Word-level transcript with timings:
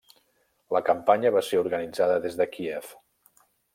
La 0.75 0.81
campanya 0.87 1.31
va 1.35 1.43
ser 1.49 1.59
organitzada 1.65 2.17
des 2.25 2.39
de 2.41 2.49
Kíev. 2.57 2.89